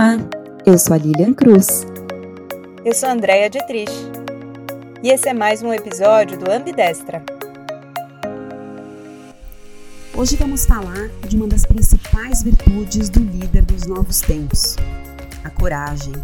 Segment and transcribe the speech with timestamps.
[0.00, 0.16] Olá,
[0.64, 1.84] eu sou a Lilian Cruz.
[2.82, 3.92] Eu sou a Andrea Dietrich.
[5.02, 7.22] E esse é mais um episódio do Ambidestra.
[10.16, 14.74] Hoje vamos falar de uma das principais virtudes do líder dos novos tempos:
[15.44, 16.14] a coragem.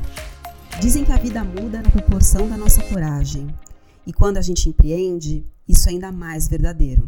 [0.80, 3.46] Dizem que a vida muda na proporção da nossa coragem.
[4.06, 7.06] E quando a gente empreende, isso é ainda mais verdadeiro.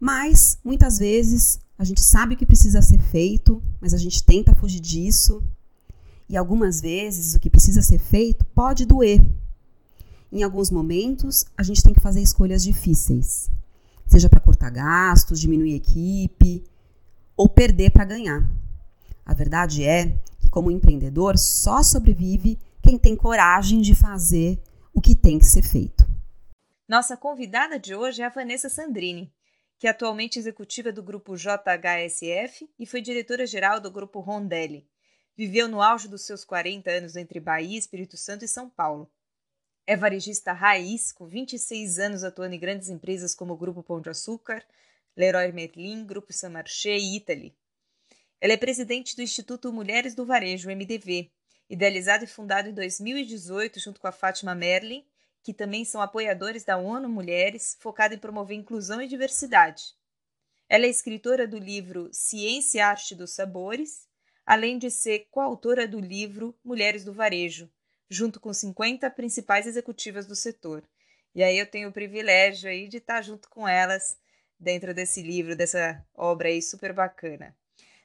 [0.00, 4.54] Mas, muitas vezes, a gente sabe o que precisa ser feito, mas a gente tenta
[4.54, 5.42] fugir disso.
[6.28, 9.20] E algumas vezes, o que precisa ser feito pode doer.
[10.30, 13.50] Em alguns momentos, a gente tem que fazer escolhas difíceis,
[14.06, 16.62] seja para cortar gastos, diminuir equipe
[17.36, 18.48] ou perder para ganhar.
[19.26, 24.62] A verdade é que, como empreendedor, só sobrevive quem tem coragem de fazer
[24.94, 26.08] o que tem que ser feito.
[26.88, 29.32] Nossa convidada de hoje é a Vanessa Sandrini
[29.80, 34.86] que é atualmente executiva do grupo JHSF e foi diretora-geral do grupo Rondelli.
[35.34, 39.10] Viveu no auge dos seus 40 anos entre Bahia, Espírito Santo e São Paulo.
[39.86, 44.10] É varejista raiz, com 26 anos atuando em grandes empresas como o Grupo Pão de
[44.10, 44.62] Açúcar,
[45.16, 47.56] Leroy Merlin, Grupo Saint-Marché e Italy.
[48.38, 51.30] Ela é presidente do Instituto Mulheres do Varejo, MDV,
[51.70, 55.06] idealizado e fundado em 2018 junto com a Fátima Merlin
[55.42, 59.94] que também são apoiadores da ONU Mulheres, focada em promover inclusão e diversidade.
[60.68, 64.08] Ela é escritora do livro Ciência e Arte dos Sabores,
[64.46, 67.70] além de ser coautora do livro Mulheres do Varejo,
[68.08, 70.84] junto com 50 principais executivas do setor.
[71.34, 74.18] E aí eu tenho o privilégio aí de estar junto com elas
[74.58, 77.56] dentro desse livro, dessa obra aí super bacana.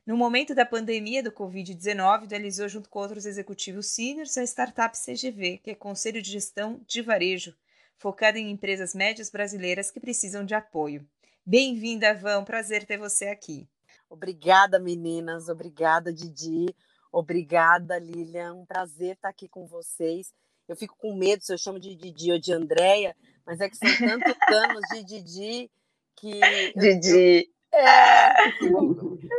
[0.06, 5.58] No momento da pandemia do Covid-19, idealizou junto com outros executivos seniors a startup CGV,
[5.64, 7.56] que é Conselho de Gestão de Varejo,
[7.98, 11.04] focada em empresas médias brasileiras que precisam de apoio.
[11.44, 13.68] Bem-vinda, Vão, prazer ter você aqui.
[14.08, 16.68] Obrigada, meninas, obrigada, Didi,
[17.12, 20.32] obrigada, Lilian, um prazer estar aqui com vocês.
[20.68, 23.76] Eu fico com medo se eu chamo de Didi ou de Andréia, mas é que
[23.76, 25.72] são tantos anos de Didi
[26.16, 26.40] que...
[26.76, 27.50] Didi!
[27.74, 28.34] Eu, eu, é,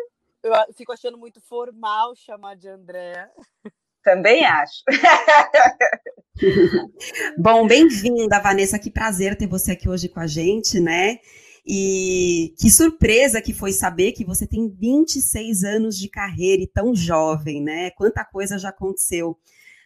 [0.46, 3.28] eu fico achando muito formal chamar de André.
[4.02, 4.84] Também acho.
[7.36, 8.78] Bom, bem-vinda, Vanessa.
[8.78, 11.18] Que prazer ter você aqui hoje com a gente, né?
[11.66, 16.94] E que surpresa que foi saber que você tem 26 anos de carreira e tão
[16.94, 17.90] jovem, né?
[17.90, 19.36] Quanta coisa já aconteceu.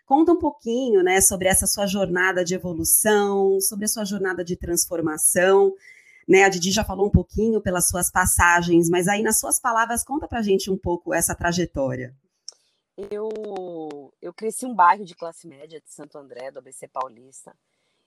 [0.04, 4.56] Conta um pouquinho, né, sobre essa sua jornada de evolução, sobre a sua jornada de
[4.56, 5.72] transformação.
[6.30, 10.04] Né, a Didi já falou um pouquinho pelas suas passagens, mas aí nas suas palavras
[10.04, 12.14] conta pra gente um pouco essa trajetória.
[12.96, 17.52] Eu, eu cresci um bairro de classe média de Santo André, do ABC Paulista.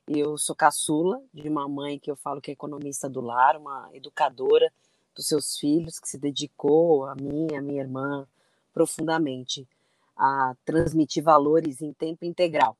[0.07, 3.89] Eu sou caçula de uma mãe que eu falo que é economista do lar, uma
[3.91, 4.71] educadora
[5.13, 8.25] dos seus filhos, que se dedicou a mim a minha irmã
[8.73, 9.67] profundamente
[10.15, 12.77] a transmitir valores em tempo integral.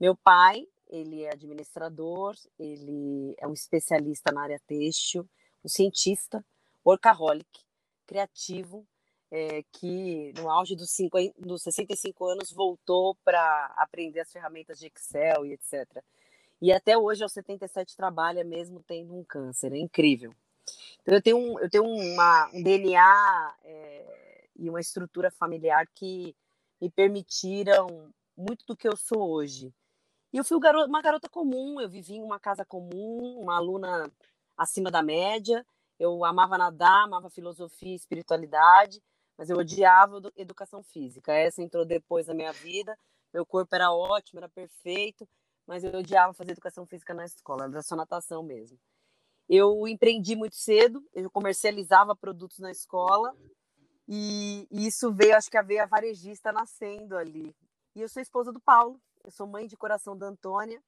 [0.00, 5.28] Meu pai ele é administrador, ele é um especialista na área têxtil,
[5.64, 6.44] um cientista,
[6.84, 7.48] workaholic,
[8.06, 8.86] criativo,
[9.30, 14.86] é, que no auge dos, 50, dos 65 anos voltou para aprender as ferramentas de
[14.86, 16.02] Excel e etc.
[16.60, 20.34] E até hoje, aos 77, trabalha mesmo tendo um câncer, é incrível.
[21.02, 26.34] Então, eu tenho um, eu tenho uma, um DNA é, e uma estrutura familiar que
[26.80, 29.72] me permitiram muito do que eu sou hoje.
[30.32, 34.10] E eu fui uma garota comum, eu vivi em uma casa comum, uma aluna
[34.56, 35.64] acima da média.
[35.98, 39.02] Eu amava nadar, amava filosofia e espiritualidade,
[39.36, 41.32] mas eu odiava educação física.
[41.32, 42.96] Essa entrou depois na minha vida.
[43.32, 45.28] Meu corpo era ótimo, era perfeito,
[45.66, 48.78] mas eu odiava fazer educação física na escola, era só natação mesmo.
[49.48, 53.34] Eu empreendi muito cedo, eu comercializava produtos na escola,
[54.06, 57.54] e, isso veio, acho que a veia varejista nascendo ali.
[57.94, 60.82] E eu sou esposa do Paulo, eu sou mãe de coração da Antônia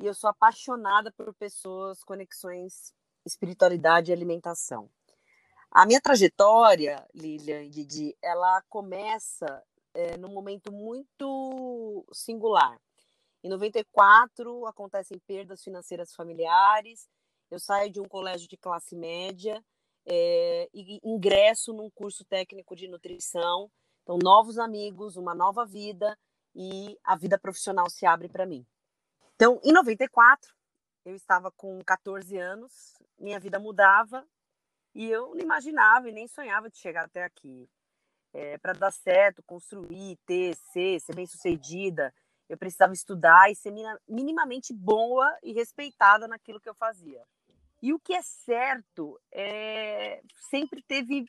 [0.00, 2.92] e eu sou apaixonada por pessoas, conexões,
[3.24, 4.90] espiritualidade e alimentação.
[5.70, 9.62] A minha trajetória, Lilian e Didi, ela começa
[9.94, 12.76] é, num momento muito singular.
[13.44, 17.08] Em 94 acontecem perdas financeiras familiares.
[17.48, 19.64] Eu saio de um colégio de classe média
[20.04, 23.70] é, e ingresso num curso técnico de nutrição.
[24.02, 26.18] Então, novos amigos, uma nova vida,
[26.56, 28.66] e a vida profissional se abre para mim.
[29.34, 30.50] Então, em 94,
[31.04, 34.26] eu estava com 14 anos, minha vida mudava
[34.94, 37.68] e eu não imaginava e nem sonhava de chegar até aqui.
[38.32, 42.12] É, para dar certo, construir, ter, ser, ser bem-sucedida,
[42.48, 43.72] eu precisava estudar e ser
[44.08, 47.22] minimamente boa e respeitada naquilo que eu fazia.
[47.82, 51.26] E o que é certo é sempre teve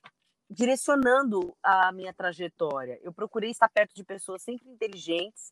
[0.49, 2.99] direcionando a minha trajetória.
[3.01, 5.51] Eu procurei estar perto de pessoas sempre inteligentes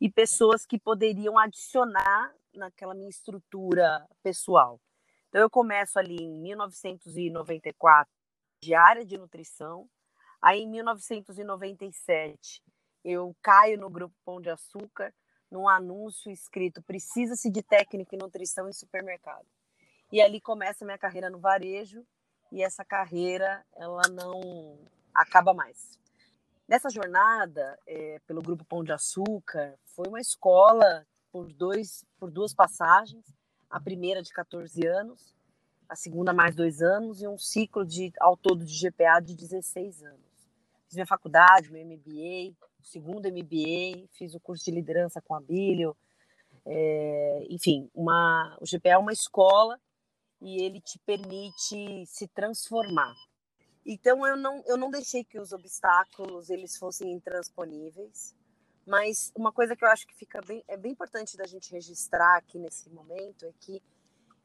[0.00, 4.80] e pessoas que poderiam adicionar naquela minha estrutura pessoal.
[5.28, 8.12] Então eu começo ali em 1994
[8.60, 9.88] de área de nutrição,
[10.40, 12.62] aí em 1997
[13.04, 15.14] eu caio no grupo Pão de Açúcar
[15.50, 19.46] num anúncio escrito precisa-se de técnico em nutrição em supermercado.
[20.10, 22.04] E ali começa a minha carreira no varejo
[22.50, 24.78] e essa carreira ela não
[25.14, 25.98] acaba mais.
[26.68, 32.54] Nessa jornada é, pelo grupo Pão de Açúcar foi uma escola por dois por duas
[32.54, 33.24] passagens,
[33.70, 35.34] a primeira de 14 anos,
[35.88, 40.02] a segunda mais dois anos e um ciclo de ao todo de GPA de 16
[40.02, 40.50] anos.
[40.86, 45.96] Fiz minha faculdade, meu MBA, segundo MBA, fiz o curso de liderança com a Bílio.
[46.64, 49.78] É, enfim, uma, o GPA é uma escola
[50.40, 53.14] e ele te permite se transformar.
[53.84, 58.34] Então eu não, eu não deixei que os obstáculos eles fossem intransponíveis,
[58.86, 62.36] mas uma coisa que eu acho que fica bem, é bem importante da gente registrar
[62.36, 63.82] aqui nesse momento é que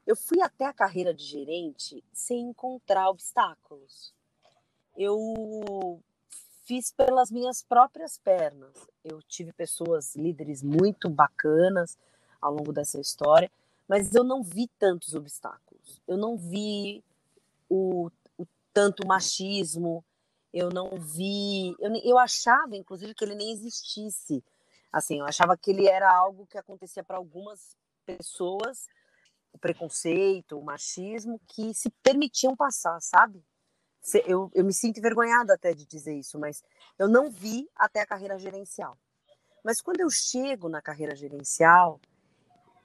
[0.06, 4.12] eu fui até a carreira de gerente sem encontrar obstáculos.
[4.96, 6.02] Eu
[6.64, 8.72] fiz pelas minhas próprias pernas.
[9.04, 11.96] Eu tive pessoas, líderes muito bacanas
[12.40, 13.50] ao longo dessa história,
[13.88, 16.00] mas eu não vi tantos obstáculos.
[16.06, 17.04] Eu não vi
[17.68, 20.04] o, o tanto machismo,
[20.52, 21.74] eu não vi.
[21.78, 24.44] Eu, eu achava, inclusive, que ele nem existisse.
[24.92, 28.86] Assim, eu achava que ele era algo que acontecia para algumas pessoas,
[29.52, 33.42] o preconceito, o machismo, que se permitiam passar, sabe?
[34.26, 36.62] eu, eu me sinto envergonhada até de dizer isso, mas
[36.98, 38.98] eu não vi até a carreira gerencial.
[39.64, 42.00] Mas quando eu chego na carreira gerencial,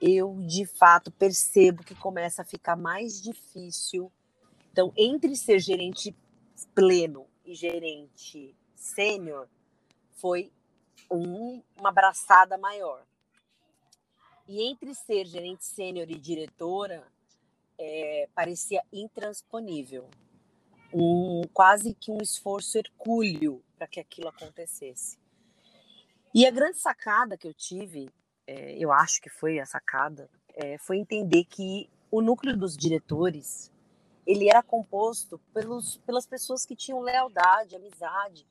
[0.01, 4.11] eu de fato percebo que começa a ficar mais difícil.
[4.71, 6.15] Então, entre ser gerente
[6.75, 9.47] pleno e gerente sênior,
[10.13, 10.51] foi
[11.09, 13.03] um, uma abraçada maior.
[14.47, 17.05] E entre ser gerente sênior e diretora,
[17.77, 20.09] é, parecia intransponível
[20.93, 25.19] um quase que um esforço hercúleo para que aquilo acontecesse.
[26.33, 28.09] E a grande sacada que eu tive,
[28.47, 33.71] é, eu acho que foi a sacada, é, foi entender que o núcleo dos diretores
[34.25, 38.47] ele era composto pelos, pelas pessoas que tinham lealdade, amizade.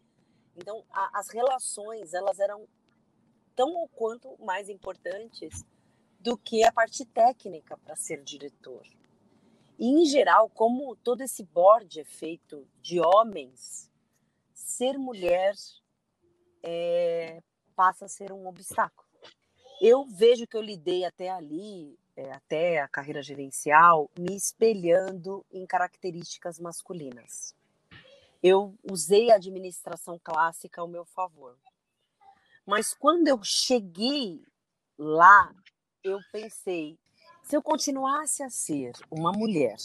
[0.57, 2.67] Então, a, as relações elas eram
[3.55, 5.65] tão ou quanto mais importantes
[6.21, 8.87] do que a parte técnica para ser diretor.
[9.79, 13.91] E, em geral, como todo esse board é feito de homens,
[14.55, 15.55] ser mulher
[16.63, 17.43] é,
[17.75, 19.06] passa a ser um obstáculo.
[19.81, 25.67] Eu vejo que eu lidei até ali, é, até a carreira gerencial, me espelhando em
[25.67, 27.55] características masculinas.
[28.43, 31.57] Eu usei a administração clássica ao meu favor.
[32.65, 34.43] Mas quando eu cheguei
[34.99, 35.55] lá,
[36.03, 36.99] eu pensei,
[37.43, 39.77] se eu continuasse a ser uma mulher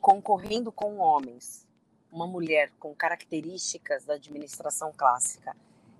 [0.00, 1.66] concorrendo com homens,
[2.12, 5.56] uma mulher com características da administração clássica,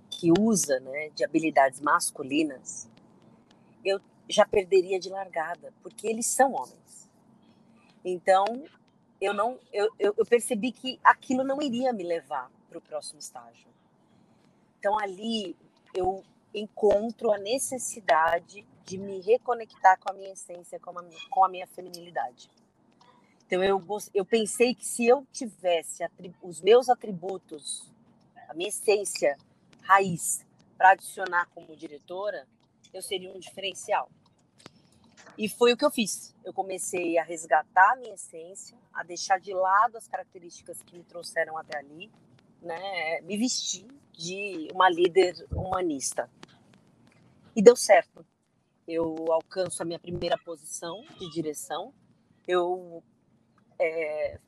[0.09, 2.89] que usa né, de habilidades masculinas,
[3.85, 7.11] eu já perderia de largada, porque eles são homens.
[8.05, 8.45] Então,
[9.21, 13.19] eu não, eu, eu, eu percebi que aquilo não iria me levar para o próximo
[13.19, 13.69] estágio.
[14.79, 15.57] Então, ali
[15.95, 16.23] eu
[16.55, 21.67] encontro a necessidade de me reconectar com a minha essência, com a, com a minha
[21.67, 22.51] feminilidade.
[23.47, 23.85] Então eu,
[24.15, 26.05] eu pensei que se eu tivesse
[26.41, 27.93] os meus atributos,
[28.49, 29.37] a minha essência
[29.83, 30.47] raiz,
[30.79, 32.47] para adicionar como diretora,
[32.93, 34.11] eu seria um diferencial.
[35.39, 36.35] E foi o que eu fiz.
[36.45, 41.05] Eu comecei a resgatar a minha essência, a deixar de lado as características que me
[41.05, 42.11] trouxeram até ali,
[42.61, 43.21] né?
[43.23, 46.31] Me vestir de uma líder humanista.
[47.55, 48.25] E deu certo
[48.91, 51.95] eu alcanço a minha primeira posição de direção,
[52.47, 53.03] eu
[53.79, 54.41] é,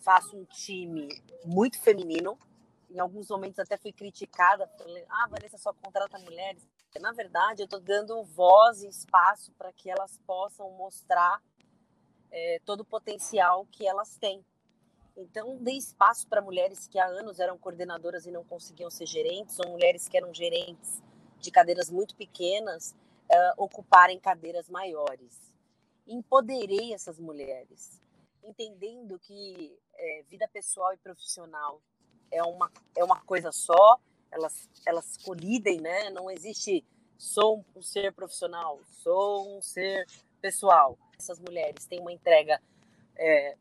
[0.00, 1.08] faço um time
[1.44, 2.38] muito feminino.
[2.90, 6.66] Em alguns momentos até fui criticada, falei, ah, Vanessa só contrata mulheres.
[7.00, 11.42] Na verdade, eu estou dando voz e espaço para que elas possam mostrar
[12.30, 14.44] é, todo o potencial que elas têm.
[15.16, 19.58] Então, dei espaço para mulheres que há anos eram coordenadoras e não conseguiam ser gerentes,
[19.58, 21.02] ou mulheres que eram gerentes
[21.38, 22.94] de cadeiras muito pequenas
[23.30, 25.52] uh, ocuparem cadeiras maiores.
[26.06, 28.00] Empoderei essas mulheres,
[28.42, 31.80] entendendo que é, vida pessoal e profissional
[32.30, 34.00] é uma, é uma coisa só,
[34.32, 36.10] elas, elas colidem, né?
[36.10, 36.84] Não existe
[37.22, 40.06] sou um ser profissional, sou um ser
[40.40, 40.98] pessoal.
[41.16, 42.60] Essas mulheres têm uma entrega
[43.16, 43.56] é,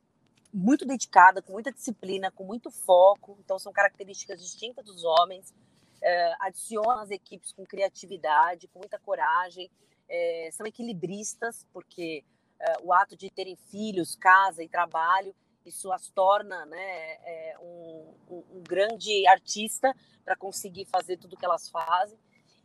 [0.51, 3.37] muito dedicada, com muita disciplina, com muito foco.
[3.39, 5.53] Então, são características distintas dos homens.
[6.01, 9.69] É, adiciona as equipes com criatividade, com muita coragem.
[10.09, 12.23] É, são equilibristas, porque
[12.59, 18.13] é, o ato de terem filhos, casa e trabalho, isso as torna né, é, um,
[18.29, 22.17] um, grande artista para conseguir fazer tudo que elas fazem.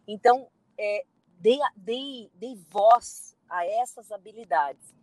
[0.07, 0.49] Então,
[0.79, 1.05] é,
[1.39, 4.95] dei, dei, dei voz a essas habilidades.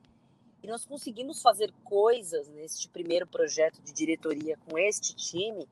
[0.61, 5.67] E nós conseguimos fazer coisas neste primeiro projeto de diretoria com este time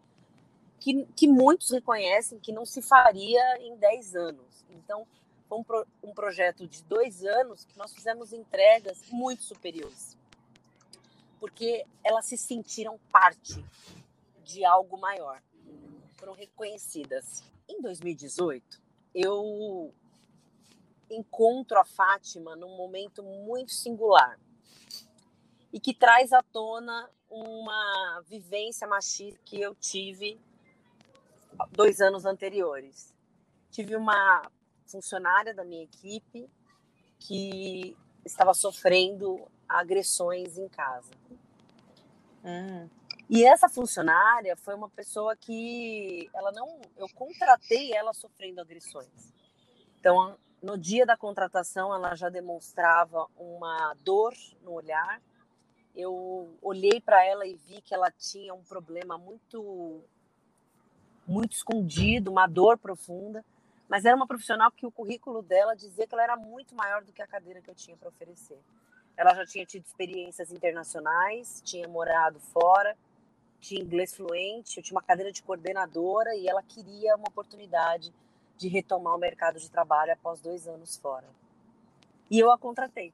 [0.79, 4.65] que, que muitos reconhecem que não se faria em 10 anos.
[4.69, 5.07] Então,
[5.47, 10.17] foi um, pro, um projeto de dois anos que nós fizemos entregas muito superiores.
[11.41, 13.65] Porque elas se sentiram parte
[14.43, 15.41] de algo maior.
[16.13, 17.43] Foram reconhecidas.
[17.67, 18.79] Em 2018,
[19.15, 19.91] eu
[21.09, 24.39] encontro a Fátima num momento muito singular
[25.73, 30.39] e que traz à tona uma vivência machista que eu tive
[31.71, 33.15] dois anos anteriores.
[33.71, 34.47] Tive uma
[34.85, 36.47] funcionária da minha equipe
[37.17, 41.20] que estava sofrendo agressões em casa.
[42.43, 42.89] Hum.
[43.29, 49.33] E essa funcionária foi uma pessoa que ela não, eu contratei ela sofrendo agressões.
[49.99, 54.33] Então, no dia da contratação, ela já demonstrava uma dor
[54.63, 55.21] no olhar,
[55.95, 60.03] eu olhei para ela e vi que ela tinha um problema muito
[61.27, 63.45] muito escondido, uma dor profunda,
[63.87, 67.13] mas era uma profissional que o currículo dela dizia que ela era muito maior do
[67.13, 68.59] que a cadeira que eu tinha para oferecer.
[69.15, 72.97] Ela já tinha tido experiências internacionais, tinha morado fora,
[73.59, 78.13] tinha inglês fluente, eu tinha uma cadeira de coordenadora e ela queria uma oportunidade
[78.57, 81.27] de retomar o mercado de trabalho após dois anos fora.
[82.29, 83.13] E eu a contratei.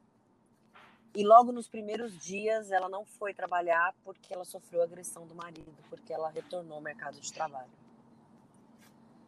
[1.15, 5.75] E logo nos primeiros dias ela não foi trabalhar porque ela sofreu agressão do marido,
[5.89, 7.71] porque ela retornou ao mercado de trabalho.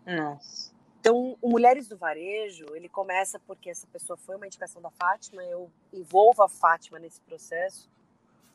[0.05, 0.78] Nossa.
[0.99, 5.43] Então, o Mulheres do Varejo, ele começa porque essa pessoa foi uma indicação da Fátima,
[5.45, 7.89] eu envolvo a Fátima nesse processo,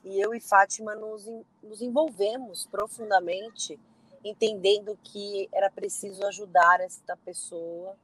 [0.04, 1.26] e eu e Fátima nos,
[1.62, 3.80] nos envolvemos profundamente,
[4.22, 7.96] entendendo que era preciso ajudar esta pessoa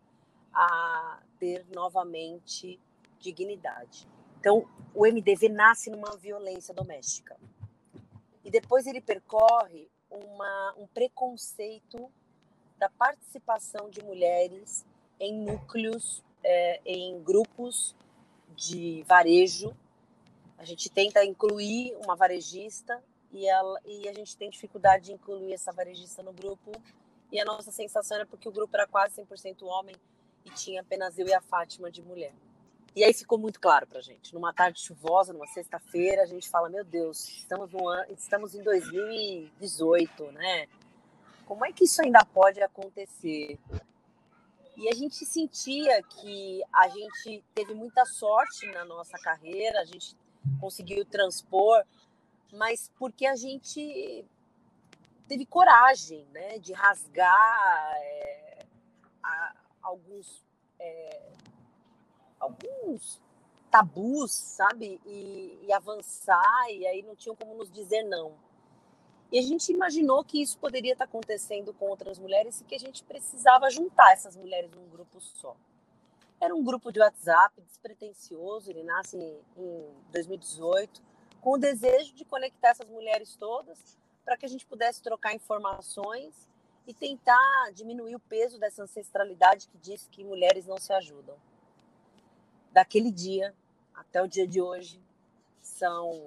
[0.54, 2.80] a ter novamente
[3.18, 4.09] dignidade.
[4.38, 7.37] Então, o MDV nasce numa violência doméstica.
[8.42, 12.11] E depois ele percorre uma, um preconceito
[12.80, 14.87] da participação de mulheres
[15.20, 17.94] em núcleos, é, em grupos
[18.56, 19.76] de varejo.
[20.56, 25.52] A gente tenta incluir uma varejista e, ela, e a gente tem dificuldade de incluir
[25.52, 26.72] essa varejista no grupo.
[27.30, 29.94] E a nossa sensação era porque o grupo era quase 100% homem
[30.46, 32.32] e tinha apenas eu e a Fátima de mulher.
[32.96, 34.34] E aí ficou muito claro para gente.
[34.34, 38.62] Numa tarde chuvosa, numa sexta-feira, a gente fala: Meu Deus, estamos, no ano, estamos em
[38.62, 40.66] 2018, né?
[41.50, 43.59] Como é que isso ainda pode acontecer?
[44.76, 50.16] E a gente sentia que a gente teve muita sorte na nossa carreira, a gente
[50.61, 51.85] conseguiu transpor,
[52.52, 54.25] mas porque a gente
[55.26, 58.66] teve coragem né, de rasgar é,
[59.21, 59.52] a,
[59.83, 60.45] alguns
[60.78, 61.33] é,
[62.38, 63.21] alguns
[63.73, 65.00] tabus, sabe?
[65.04, 68.38] E, e, avançar, e aí não tinham como nos dizer não.
[69.32, 72.78] E a gente imaginou que isso poderia estar acontecendo com outras mulheres e que a
[72.78, 75.56] gente precisava juntar essas mulheres num grupo só.
[76.40, 79.38] Era um grupo de WhatsApp despretensioso, ele nasce em
[80.10, 81.02] 2018,
[81.40, 86.49] com o desejo de conectar essas mulheres todas para que a gente pudesse trocar informações
[86.87, 91.37] e tentar diminuir o peso dessa ancestralidade que diz que mulheres não se ajudam
[92.72, 93.54] daquele dia
[93.94, 95.00] até o dia de hoje
[95.60, 96.26] são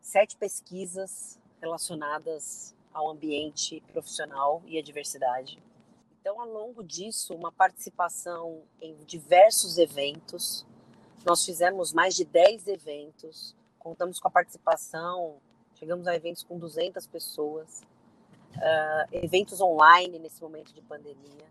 [0.00, 5.62] sete pesquisas relacionadas ao ambiente profissional e à diversidade.
[6.20, 10.66] Então, ao longo disso, uma participação em diversos eventos.
[11.24, 15.38] Nós fizemos mais de 10 eventos, contamos com a participação,
[15.74, 17.82] chegamos a eventos com 200 pessoas,
[18.56, 21.46] uh, eventos online nesse momento de pandemia.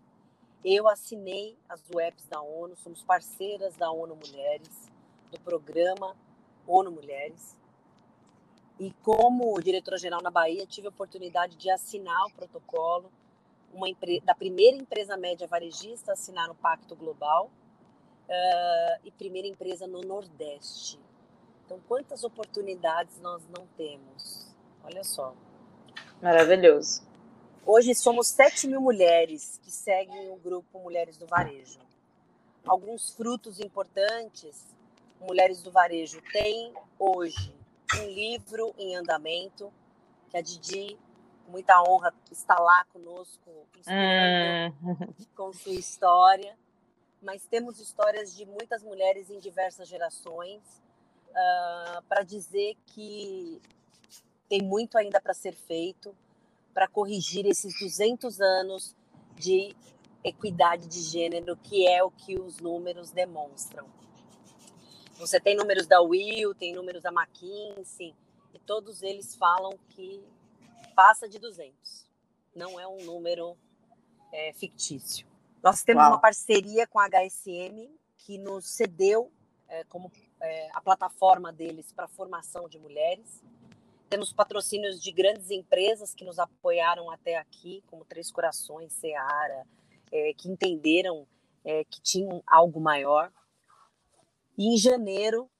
[0.64, 4.90] Eu assinei as webs da ONU, somos parceiras da ONU Mulheres,
[5.32, 6.14] do programa
[6.66, 7.56] ONU Mulheres.
[8.80, 13.12] E como diretora-geral na Bahia, tive a oportunidade de assinar o protocolo
[13.74, 13.86] uma
[14.24, 17.50] da primeira empresa média varejista a assinar o Pacto Global
[18.26, 20.98] uh, e primeira empresa no Nordeste.
[21.66, 24.56] Então, quantas oportunidades nós não temos?
[24.82, 25.34] Olha só.
[26.22, 27.02] Maravilhoso.
[27.66, 31.80] Hoje somos 7 mil mulheres que seguem o grupo Mulheres do Varejo.
[32.66, 34.66] Alguns frutos importantes
[35.20, 37.59] Mulheres do Varejo têm hoje
[37.98, 39.72] um livro em andamento,
[40.28, 40.98] que a Didi,
[41.44, 45.24] com muita honra, está lá conosco, hum.
[45.34, 46.56] com sua história.
[47.22, 50.62] Mas temos histórias de muitas mulheres em diversas gerações,
[51.30, 53.60] uh, para dizer que
[54.48, 56.14] tem muito ainda para ser feito
[56.72, 58.96] para corrigir esses 200 anos
[59.34, 59.74] de
[60.22, 63.86] equidade de gênero, que é o que os números demonstram.
[65.20, 68.16] Você tem números da Will, tem números da McKinsey,
[68.54, 70.24] e todos eles falam que
[70.96, 72.08] passa de 200.
[72.56, 73.54] Não é um número
[74.32, 75.26] é, fictício.
[75.62, 76.12] Nós temos Uau.
[76.12, 79.30] uma parceria com a HSM que nos cedeu
[79.68, 80.10] é, como
[80.40, 83.44] é, a plataforma deles para formação de mulheres.
[84.08, 89.66] Temos patrocínios de grandes empresas que nos apoiaram até aqui, como Três Corações, Seara,
[90.10, 91.26] é, que entenderam
[91.62, 93.30] é, que tinham algo maior.
[94.60, 95.50] E em janeiro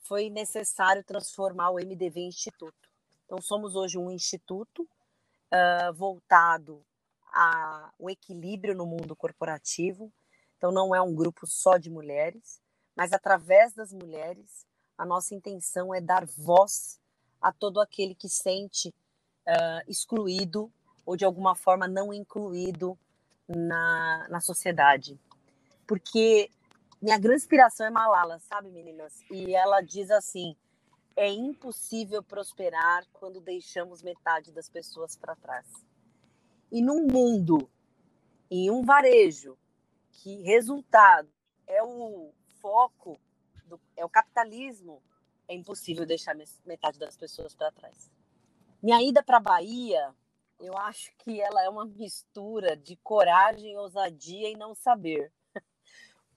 [0.00, 2.90] foi necessário transformar o MDV em instituto.
[3.24, 6.84] Então, somos hoje um instituto uh, voltado
[7.32, 10.12] ao equilíbrio no mundo corporativo.
[10.58, 12.60] Então, não é um grupo só de mulheres,
[12.94, 14.66] mas através das mulheres,
[14.98, 17.00] a nossa intenção é dar voz
[17.40, 20.70] a todo aquele que sente uh, excluído
[21.06, 22.98] ou de alguma forma não incluído
[23.48, 25.18] na, na sociedade.
[25.86, 26.50] Porque
[27.00, 29.14] minha grande inspiração é Malala, sabe, meninas?
[29.30, 30.56] E ela diz assim:
[31.16, 35.66] é impossível prosperar quando deixamos metade das pessoas para trás.
[36.70, 37.70] E num mundo,
[38.50, 39.58] em um varejo,
[40.10, 41.28] que resultado
[41.66, 43.18] é o foco,
[43.66, 45.02] do, é o capitalismo,
[45.48, 48.10] é impossível deixar metade das pessoas para trás.
[48.82, 50.14] Minha ida para a Bahia,
[50.58, 55.32] eu acho que ela é uma mistura de coragem, ousadia e não saber.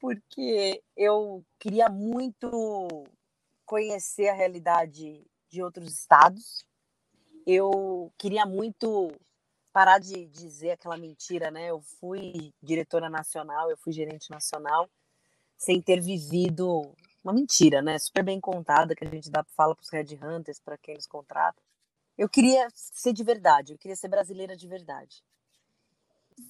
[0.03, 3.05] Porque eu queria muito
[3.65, 6.65] conhecer a realidade de outros estados.
[7.47, 9.17] Eu queria muito
[9.71, 11.67] parar de dizer aquela mentira, né?
[11.67, 14.89] Eu fui diretora nacional, eu fui gerente nacional,
[15.55, 17.97] sem ter vivido uma mentira, né?
[17.97, 21.63] Super bem contada que a gente dá, fala para os headhunters, para quem eles contratam.
[22.17, 25.23] Eu queria ser de verdade, eu queria ser brasileira de verdade.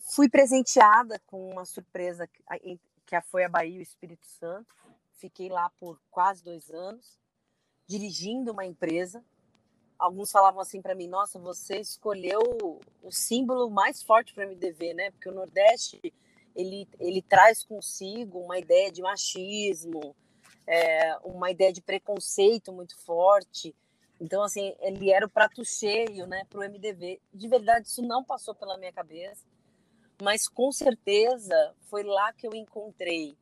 [0.10, 2.28] Fui presenteada com uma surpresa
[3.22, 4.74] que foi a Bahia e o Espírito Santo.
[5.14, 7.20] Fiquei lá por quase dois anos,
[7.88, 9.24] dirigindo uma empresa
[10.04, 12.42] alguns falavam assim para mim: Nossa, você escolheu
[13.02, 15.12] o símbolo mais forte para MDV, né?
[15.12, 16.14] Porque o Nordeste
[16.56, 20.16] ele, ele traz consigo uma ideia de machismo,
[20.68, 23.76] é, uma ideia de preconceito muito forte.
[24.20, 27.20] Então, assim, ele era o prato cheio, né, para o MDV.
[27.34, 29.44] De verdade, isso não passou pela minha cabeça,
[30.24, 33.38] mas com certeza foi lá que eu encontrei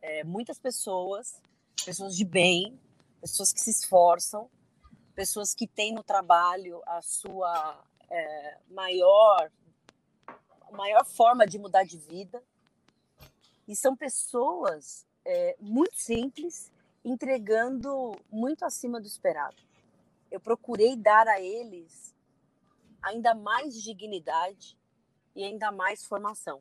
[0.00, 1.38] é, muitas pessoas,
[1.84, 2.80] pessoas de bem,
[3.20, 4.50] pessoas que se esforçam,
[5.14, 9.52] pessoas que têm no trabalho a sua é, maior,
[10.72, 12.42] maior forma de mudar de vida.
[13.66, 16.72] E são pessoas é, muito simples,
[17.04, 19.62] entregando muito acima do esperado.
[20.30, 22.16] Eu procurei dar a eles
[23.02, 24.77] ainda mais dignidade
[25.34, 26.60] e ainda mais formação.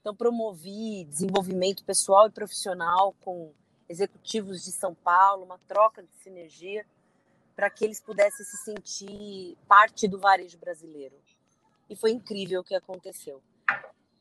[0.00, 3.52] Então, promovi desenvolvimento pessoal e profissional com
[3.88, 6.86] executivos de São Paulo, uma troca de sinergia
[7.56, 11.16] para que eles pudessem se sentir parte do varejo brasileiro.
[11.90, 13.42] E foi incrível o que aconteceu.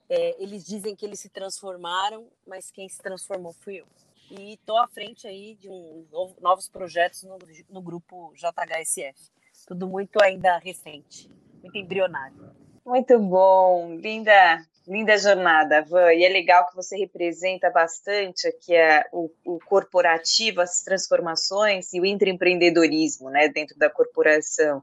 [0.09, 3.87] É, eles dizem que eles se transformaram, mas quem se transformou fui eu.
[4.31, 7.37] E estou à frente aí de um novo, novos projetos no,
[7.69, 9.31] no grupo JHSF.
[9.67, 11.29] Tudo muito ainda recente,
[11.61, 12.55] muito embrionário.
[12.87, 19.05] Muito bom, linda Linda jornada, Van, e é legal que você representa bastante aqui a,
[19.11, 24.81] o, o, corporativo, as transformações e o intraempreendedorismo, né, dentro da corporação.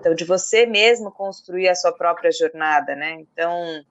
[0.00, 3.18] Então, de você mesmo construir a sua própria jornada, né?
[3.20, 3.84] Então,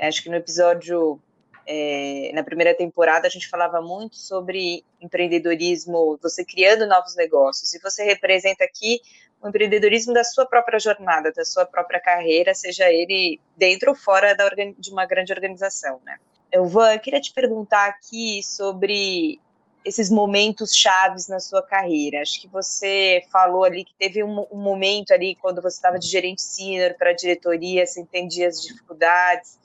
[0.00, 1.20] acho que no episódio,
[1.66, 7.78] é, na primeira temporada, a gente falava muito sobre empreendedorismo, você criando novos negócios, e
[7.78, 9.02] você representa aqui
[9.44, 14.34] o empreendedorismo da sua própria jornada, da sua própria carreira, seja ele dentro ou fora
[14.34, 16.18] da, de uma grande organização, né?
[16.50, 19.38] Eu, vou, eu queria te perguntar aqui sobre
[19.84, 22.22] esses momentos chaves na sua carreira.
[22.22, 26.06] Acho que você falou ali que teve um, um momento ali quando você estava de
[26.06, 29.58] gerente sênior para diretoria, você entendia as dificuldades.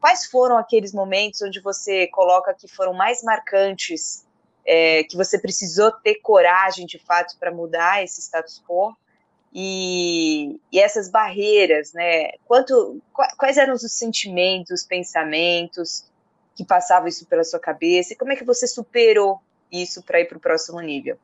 [0.00, 4.25] Quais foram aqueles momentos onde você coloca que foram mais marcantes
[4.66, 8.96] é, que você precisou ter coragem de fato para mudar esse status quo
[9.52, 12.32] e, e, essas barreiras, né?
[12.44, 13.00] Quanto,
[13.38, 16.04] quais eram os sentimentos, os pensamentos
[16.54, 20.26] que passavam isso pela sua cabeça e como é que você superou isso para ir
[20.26, 21.18] para o próximo nível?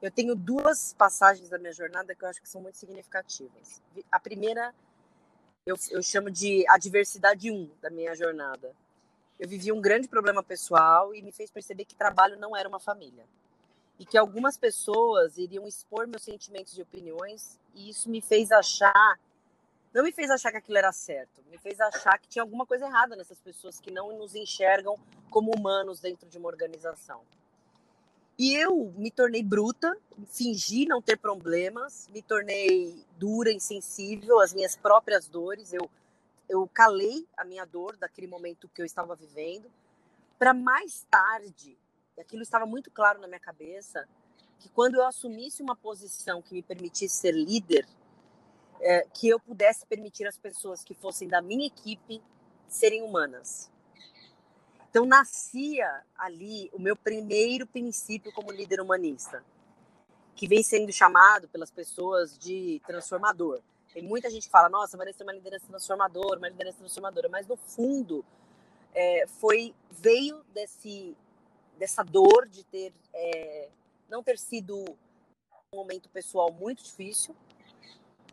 [0.00, 3.80] eu tenho duas passagens da minha jornada que eu acho que são muito significativas.
[4.10, 4.74] A primeira,
[5.64, 8.72] eu, eu chamo de a diversidade 1 da minha jornada.
[9.38, 12.80] Eu vivi um grande problema pessoal e me fez perceber que trabalho não era uma
[12.80, 13.24] família.
[13.98, 19.18] E que algumas pessoas iriam expor meus sentimentos e opiniões, e isso me fez achar
[19.96, 22.84] não me fez achar que aquilo era certo, me fez achar que tinha alguma coisa
[22.84, 24.94] errada nessas pessoas que não nos enxergam
[25.30, 27.22] como humanos dentro de uma organização.
[28.38, 29.96] E eu me tornei bruta,
[30.28, 35.72] fingi não ter problemas, me tornei dura, insensível às minhas próprias dores.
[35.72, 35.88] Eu,
[36.48, 39.70] eu calei a minha dor daquele momento que eu estava vivendo,
[40.38, 41.78] para mais tarde,
[42.16, 44.08] e aquilo estava muito claro na minha cabeça,
[44.58, 47.86] que quando eu assumisse uma posição que me permitisse ser líder,
[48.80, 52.22] é, que eu pudesse permitir às pessoas que fossem da minha equipe
[52.68, 53.70] serem humanas.
[54.90, 59.44] Então nascia ali o meu primeiro princípio como líder humanista,
[60.34, 63.60] que vem sendo chamado pelas pessoas de transformador.
[63.96, 67.46] Tem muita gente que fala, nossa, Vanessa é uma liderança transformadora, uma liderança transformadora, mas
[67.46, 68.22] no fundo
[68.94, 71.16] é, foi veio desse
[71.78, 73.70] dessa dor de ter é,
[74.06, 74.84] não ter sido
[75.72, 77.34] um momento pessoal muito difícil,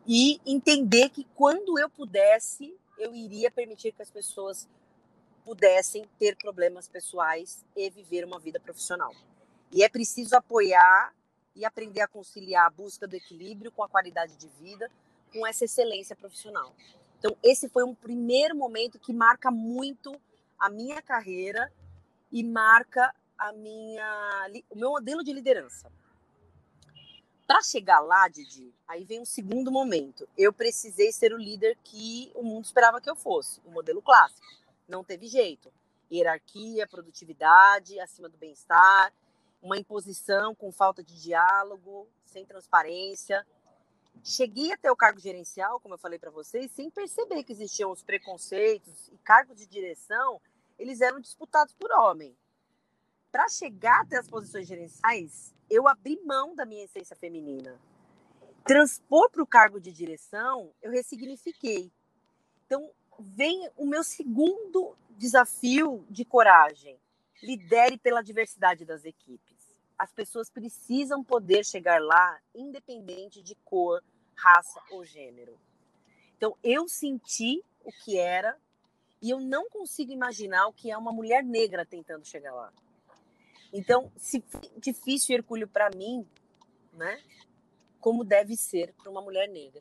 [0.06, 4.68] e entender que quando eu pudesse, eu iria permitir que as pessoas
[5.46, 9.14] pudessem ter problemas pessoais e viver uma vida profissional.
[9.72, 11.14] E é preciso apoiar
[11.56, 14.90] e aprender a conciliar a busca do equilíbrio com a qualidade de vida,
[15.34, 16.72] com essa excelência profissional.
[17.18, 20.14] Então, esse foi um primeiro momento que marca muito
[20.58, 21.70] a minha carreira
[22.30, 25.90] e marca a minha, o meu modelo de liderança.
[27.46, 30.26] Para chegar lá, Didi, aí vem um segundo momento.
[30.38, 34.46] Eu precisei ser o líder que o mundo esperava que eu fosse, o modelo clássico.
[34.88, 35.70] Não teve jeito.
[36.10, 39.12] Hierarquia, produtividade, acima do bem-estar,
[39.60, 43.44] uma imposição com falta de diálogo, sem transparência.
[44.26, 48.02] Cheguei até o cargo gerencial, como eu falei para vocês, sem perceber que existiam os
[48.02, 50.40] preconceitos e cargos de direção,
[50.78, 52.34] eles eram disputados por homem.
[53.30, 57.78] Para chegar até as posições gerenciais, eu abri mão da minha essência feminina.
[58.64, 61.92] Transpor para o cargo de direção, eu ressignifiquei.
[62.64, 66.98] Então, vem o meu segundo desafio de coragem.
[67.42, 69.54] Lidere pela diversidade das equipes.
[69.98, 74.02] As pessoas precisam poder chegar lá, independente de cor,
[74.36, 75.58] raça ou gênero.
[76.36, 78.56] Então, eu senti o que era
[79.22, 82.72] e eu não consigo imaginar o que é uma mulher negra tentando chegar lá.
[83.72, 84.44] Então, se
[84.76, 86.26] difícil Hercúleo para mim,
[86.92, 87.22] né?
[88.00, 89.80] Como deve ser para uma mulher negra.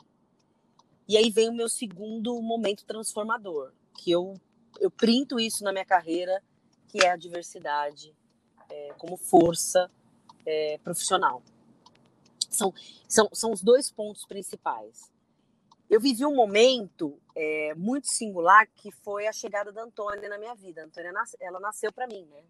[1.08, 4.40] E aí vem o meu segundo momento transformador, que eu
[4.80, 6.42] eu printo isso na minha carreira,
[6.88, 8.16] que é a diversidade
[8.70, 9.90] é, como força
[10.46, 11.42] é, profissional.
[12.56, 12.74] São,
[13.08, 15.12] são, são os dois pontos principais.
[15.90, 20.56] Eu vivi um momento é, muito singular que foi a chegada da Antônia na minha
[20.56, 20.82] vida.
[20.82, 22.44] A Antônia, ela nasceu para mim, né?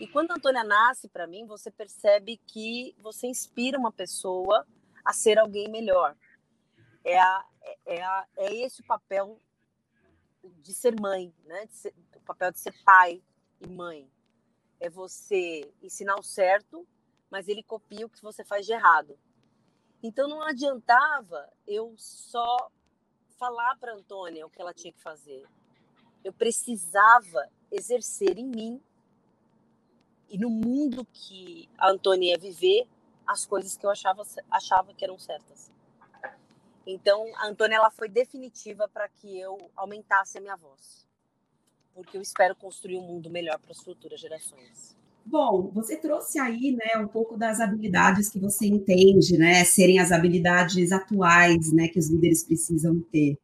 [0.00, 4.66] E quando a Antônia nasce para mim, você percebe que você inspira uma pessoa
[5.04, 6.16] a ser alguém melhor.
[7.04, 7.44] É, a,
[7.84, 9.38] é, a, é esse o papel
[10.42, 11.66] de ser mãe, né?
[11.68, 13.22] Ser, o papel de ser pai
[13.60, 14.10] e mãe.
[14.78, 16.88] É você ensinar o certo,
[17.30, 19.18] mas ele copia o que você faz de errado.
[20.02, 22.70] Então não adiantava eu só
[23.38, 25.46] falar para Antônia o que ela tinha que fazer.
[26.24, 28.82] Eu precisava exercer em mim
[30.28, 32.86] e no mundo que a Antônia ia viver
[33.26, 35.70] as coisas que eu achava, achava que eram certas.
[36.86, 41.06] Então, a Antônia ela foi definitiva para que eu aumentasse a minha voz,
[41.94, 44.96] porque eu espero construir um mundo melhor para as futuras gerações.
[45.24, 50.10] Bom, você trouxe aí, né, um pouco das habilidades que você entende, né, serem as
[50.10, 53.38] habilidades atuais, né, que os líderes precisam ter.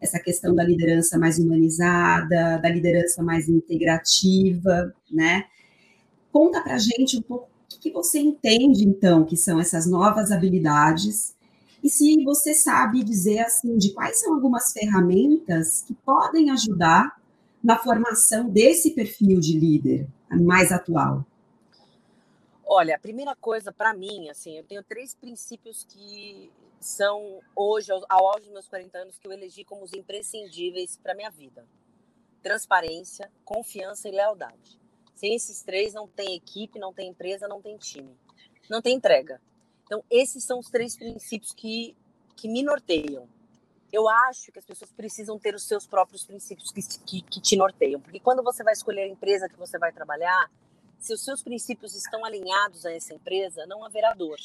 [0.00, 5.44] Essa questão da liderança mais humanizada, da liderança mais integrativa, né?
[6.30, 10.30] Conta para a gente um pouco o que você entende, então, que são essas novas
[10.30, 11.34] habilidades
[11.84, 17.14] e se você sabe dizer, assim, de quais são algumas ferramentas que podem ajudar
[17.62, 21.24] na formação desse perfil de líder mais atual.
[22.66, 28.26] Olha, a primeira coisa para mim, assim, eu tenho três princípios que são hoje, ao
[28.26, 31.66] auge dos meus 40 anos, que eu elegi como os imprescindíveis para minha vida:
[32.42, 34.78] transparência, confiança e lealdade.
[35.14, 38.16] Sem esses três, não tem equipe, não tem empresa, não tem time,
[38.68, 39.40] não tem entrega.
[39.84, 41.96] Então, esses são os três princípios que,
[42.34, 43.28] que me norteiam.
[43.94, 47.56] Eu acho que as pessoas precisam ter os seus próprios princípios que, que, que te
[47.56, 50.50] norteiam, porque quando você vai escolher a empresa que você vai trabalhar,
[50.98, 54.36] se os seus princípios estão alinhados a essa empresa, não haverá dor.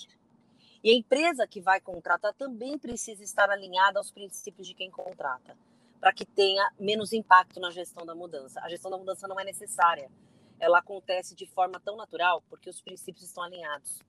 [0.84, 5.58] E a empresa que vai contratar também precisa estar alinhada aos princípios de quem contrata,
[6.00, 8.62] para que tenha menos impacto na gestão da mudança.
[8.62, 10.12] A gestão da mudança não é necessária,
[10.60, 14.00] ela acontece de forma tão natural porque os princípios estão alinhados.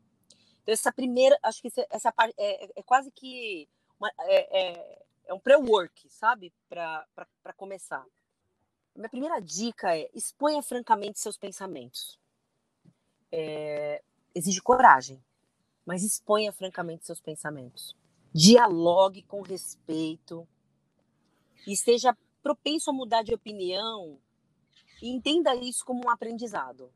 [0.62, 3.66] Então, essa primeira, acho que essa parte é, é, quase que
[3.98, 6.52] uma, é, é, é um pré-work, sabe?
[6.68, 7.06] Para
[7.56, 8.04] começar.
[8.96, 12.18] Minha primeira dica é exponha francamente seus pensamentos.
[13.30, 14.02] É,
[14.34, 15.22] exige coragem,
[15.86, 17.96] mas exponha francamente seus pensamentos.
[18.34, 20.46] Dialogue com respeito
[21.64, 24.18] e esteja propenso a mudar de opinião
[25.00, 26.92] e entenda isso como um aprendizado.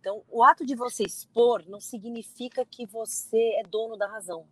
[0.00, 4.48] Então, o ato de você expor não significa que você é dono da razão.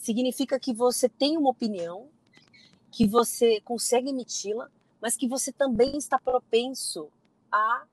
[0.00, 2.08] Significa que você tem uma opinião,
[2.90, 7.12] que você consegue emiti-la, mas que você também está propenso
[7.52, 7.86] a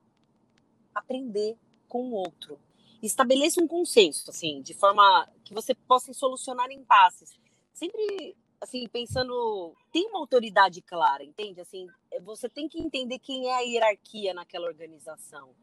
[0.95, 1.57] aprender
[1.89, 2.57] com o outro.
[3.03, 7.37] Estabeleça um consenso, assim, de forma que você possa solucionar impasses.
[7.73, 11.59] Sempre assim, pensando, tem uma autoridade clara, entende?
[11.59, 15.53] Assim, é, você tem que entender quem é a hierarquia naquela organização.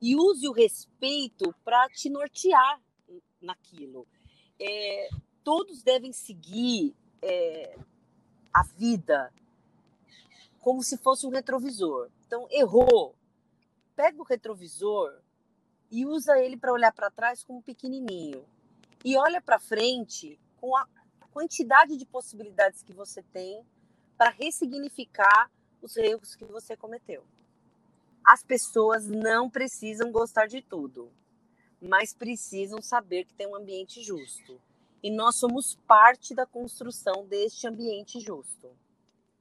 [0.00, 2.80] E use o respeito para te nortear
[3.38, 4.08] naquilo.
[4.58, 5.10] É,
[5.44, 7.76] todos devem seguir é,
[8.52, 9.32] a vida
[10.60, 12.10] como se fosse um retrovisor.
[12.26, 13.14] Então, errou.
[13.96, 15.12] Pega o retrovisor
[15.90, 18.44] e usa ele para olhar para trás como pequenininho.
[19.04, 20.86] E olha para frente com a
[21.32, 23.64] quantidade de possibilidades que você tem
[24.16, 25.50] para ressignificar
[25.80, 27.24] os erros que você cometeu.
[28.24, 31.10] As pessoas não precisam gostar de tudo,
[31.80, 34.60] mas precisam saber que tem um ambiente justo.
[35.02, 38.76] E nós somos parte da construção deste ambiente justo.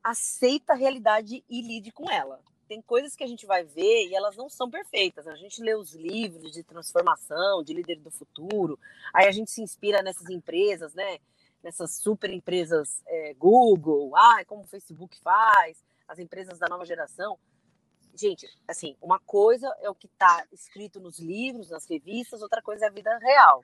[0.03, 2.41] Aceita a realidade e lide com ela.
[2.67, 5.27] Tem coisas que a gente vai ver e elas não são perfeitas.
[5.27, 8.79] A gente lê os livros de transformação, de líder do futuro,
[9.13, 11.19] aí a gente se inspira nessas empresas, né?
[11.63, 17.37] nessas super empresas é, Google, ah, como o Facebook faz, as empresas da nova geração.
[18.15, 22.85] Gente, assim, uma coisa é o que está escrito nos livros, nas revistas, outra coisa
[22.85, 23.63] é a vida real.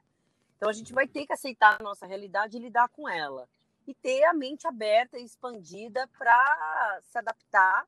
[0.58, 3.48] Então a gente vai ter que aceitar a nossa realidade e lidar com ela.
[3.88, 7.88] E ter a mente aberta e expandida para se adaptar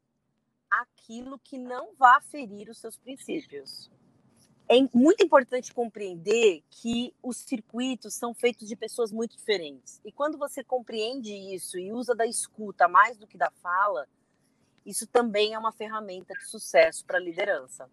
[0.69, 3.89] àquilo que não vá ferir os seus princípios
[4.69, 10.01] é muito importante compreender que os circuitos são feitos de pessoas muito diferentes.
[10.03, 14.08] E quando você compreende isso e usa da escuta mais do que da fala,
[14.86, 17.89] isso também é uma ferramenta de sucesso para a liderança.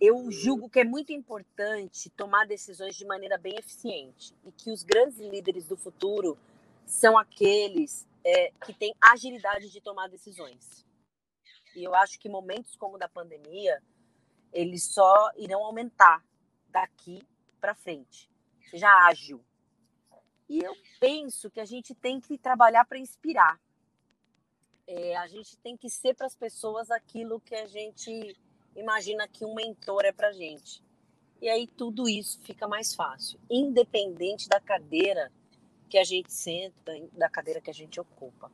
[0.00, 4.82] Eu julgo que é muito importante tomar decisões de maneira bem eficiente e que os
[4.82, 6.38] grandes líderes do futuro
[6.84, 10.84] são aqueles é, que têm agilidade de tomar decisões.
[11.74, 13.82] E eu acho que momentos como o da pandemia
[14.52, 16.24] eles só irão aumentar
[16.68, 17.22] daqui
[17.60, 18.30] para frente.
[18.70, 19.44] Seja ágil.
[20.48, 23.60] E eu penso que a gente tem que trabalhar para inspirar.
[24.86, 28.36] É, a gente tem que ser para as pessoas aquilo que a gente
[28.76, 30.82] imagina que um mentor é para gente.
[31.40, 35.30] E aí tudo isso fica mais fácil, independente da cadeira
[35.88, 38.50] que a gente senta, da cadeira que a gente ocupa.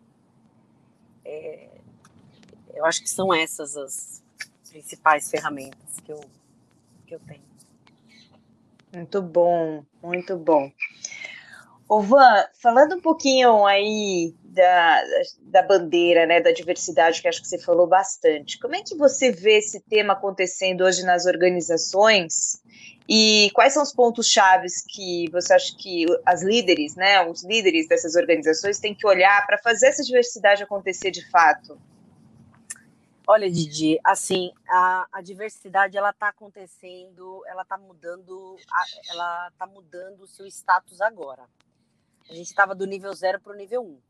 [1.25, 1.69] É,
[2.75, 4.23] eu acho que são essas as,
[4.69, 6.21] principais ferramentas que eu,
[7.07, 7.43] que eu tenho.
[8.95, 10.73] Muito bom, muito bom.
[11.88, 15.03] Ô Van, falando um pouquinho aí da,
[15.40, 19.31] da bandeira, né, da diversidade, que acho que você falou bastante, como é que você
[19.31, 22.62] vê esse tema acontecendo hoje nas organizações
[23.09, 27.88] e quais são os pontos chaves que você acha que as líderes, né, os líderes
[27.88, 31.79] dessas organizações têm que olhar para fazer essa diversidade acontecer de fato?
[33.27, 38.57] Olha, Didi, assim, a, a diversidade ela está acontecendo, ela está mudando,
[39.09, 41.45] ela está mudando o seu status agora.
[42.33, 44.01] A gente estava do nível zero para o nível um.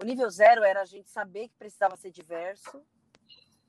[0.00, 2.82] O nível zero era a gente saber que precisava ser diverso,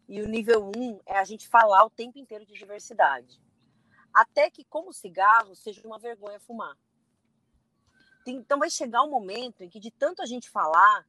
[0.08, 3.42] e o nível um é a gente falar o tempo inteiro de diversidade.
[4.14, 6.78] Até que, como cigarro, seja uma vergonha fumar.
[8.26, 11.06] Então vai chegar um momento em que, de tanto a gente falar,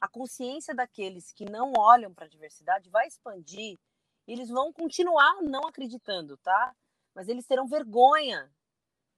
[0.00, 3.76] a consciência daqueles que não olham para a diversidade vai expandir
[4.24, 6.76] e eles vão continuar não acreditando, tá?
[7.12, 8.48] Mas eles terão vergonha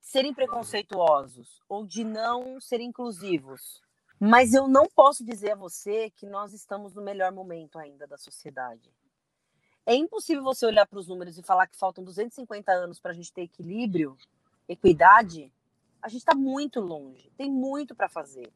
[0.02, 3.80] serem preconceituosos ou de não serem inclusivos.
[4.18, 8.18] Mas eu não posso dizer a você que nós estamos no melhor momento ainda da
[8.18, 8.92] sociedade.
[9.86, 13.14] É impossível você olhar para os números e falar que faltam 250 anos para a
[13.14, 14.16] gente ter equilíbrio,
[14.68, 15.52] equidade.
[16.00, 18.52] A gente está muito longe, tem muito para fazer.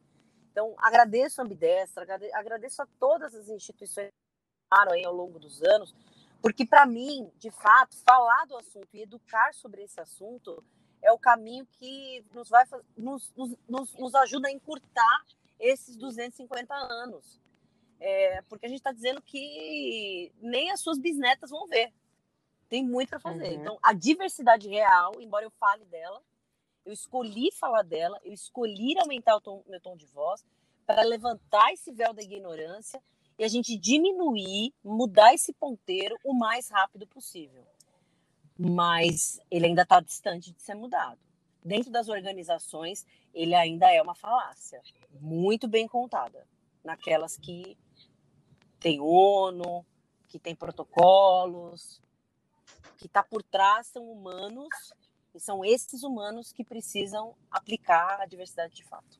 [0.51, 5.95] Então, agradeço a Ambidestra, agradeço a todas as instituições que aí ao longo dos anos,
[6.43, 10.63] porque para mim, de fato, falar do assunto e educar sobre esse assunto
[11.07, 12.65] é o caminho que nos vai
[12.97, 13.33] nos,
[13.69, 15.25] nos, nos ajuda a encurtar
[15.59, 17.41] esses 250 anos.
[18.01, 21.93] É, porque a gente está dizendo que nem as suas bisnetas vão ver.
[22.69, 23.55] Tem muito para fazer.
[23.55, 23.61] Uhum.
[23.61, 26.21] Então, a diversidade real, embora eu fale dela,
[26.85, 30.45] eu escolhi falar dela, eu escolhi aumentar o tom, meu tom de voz
[30.85, 33.03] para levantar esse véu da ignorância
[33.39, 37.65] e a gente diminuir, mudar esse ponteiro o mais rápido possível.
[38.59, 41.19] Mas ele ainda está distante de ser mudado.
[41.65, 44.81] Dentro das organizações, ele ainda é uma falácia,
[45.21, 46.47] muito bem contada,
[46.85, 47.77] naquelas que
[48.79, 49.85] tem ONU,
[50.29, 52.01] que tem protocolos,
[52.97, 54.69] que está por trás são humanos
[55.35, 59.19] e são esses humanos que precisam aplicar a diversidade de fato.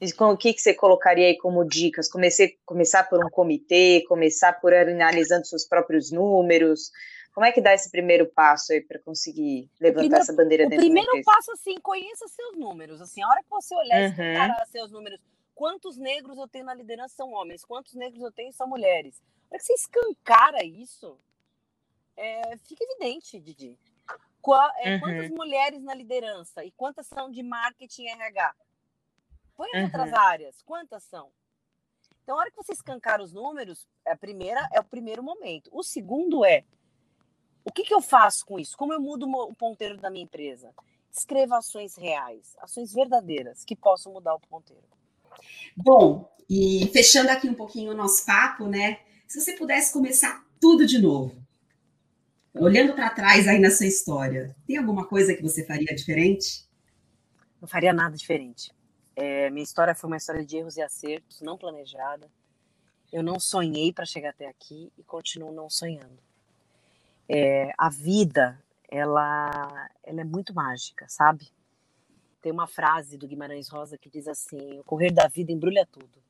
[0.00, 2.08] E com o que, que você colocaria aí como dicas?
[2.08, 6.90] Comecei, começar por um comitê, começar por analisando seus próprios números.
[7.32, 10.78] Como é que dá esse primeiro passo aí para conseguir levantar primeiro, essa bandeira dentro
[10.78, 13.00] O primeiro passo, assim, conheça seus números.
[13.00, 14.62] Assim, a hora que você olhar uhum.
[14.62, 15.20] e seus números,
[15.54, 19.22] quantos negros eu tenho na liderança são homens, quantos negros eu tenho são mulheres.
[19.50, 21.18] A hora que você escancara isso,
[22.16, 23.78] é, fica evidente, Didi.
[24.78, 25.00] É, uhum.
[25.00, 28.54] Quantas mulheres na liderança e quantas são de marketing RH?
[29.54, 29.84] Põe as uhum.
[29.84, 31.30] outras áreas, quantas são?
[32.22, 35.68] Então, a hora que você escancar os números, a primeira é o primeiro momento.
[35.72, 36.64] O segundo é
[37.64, 38.76] o que, que eu faço com isso?
[38.76, 40.70] Como eu mudo o ponteiro da minha empresa?
[41.12, 44.84] Escreva ações reais, ações verdadeiras que possam mudar o ponteiro.
[45.76, 49.00] Bom, e fechando aqui um pouquinho o nosso papo, né?
[49.26, 51.40] Se você pudesse começar tudo de novo,
[52.54, 56.68] olhando para trás aí na sua história, tem alguma coisa que você faria diferente?
[57.60, 58.72] Não faria nada diferente.
[59.14, 62.30] É, minha história foi uma história de erros e acertos, não planejada.
[63.12, 66.18] Eu não sonhei para chegar até aqui e continuo não sonhando.
[67.32, 71.48] É, a vida, ela, ela é muito mágica, sabe?
[72.42, 76.20] Tem uma frase do Guimarães Rosa que diz assim: o correr da vida embrulha tudo.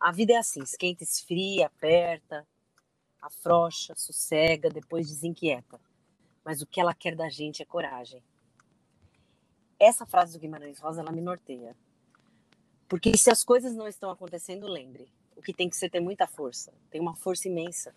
[0.00, 2.48] A vida é assim, esquenta, esfria, aperta,
[3.20, 5.78] afrouxa, sossega, depois desinquieta.
[6.42, 8.22] Mas o que ela quer da gente é coragem.
[9.78, 11.76] Essa frase do Guimarães Rosa, ela me norteia.
[12.88, 16.26] Porque se as coisas não estão acontecendo, lembre, o que tem que ser ter muita
[16.26, 16.72] força.
[16.90, 17.94] Tem uma força imensa.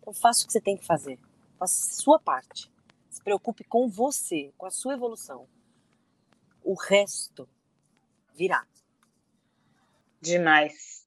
[0.00, 1.18] Então faça o que você tem que fazer.
[1.58, 2.70] Faça a sua parte.
[3.10, 5.48] Se preocupe com você, com a sua evolução
[6.66, 7.48] o resto
[8.34, 8.66] virá.
[10.20, 11.06] Demais.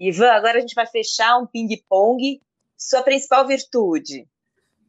[0.00, 2.42] Ivan, agora a gente vai fechar um ping-pong.
[2.76, 4.28] Sua principal virtude?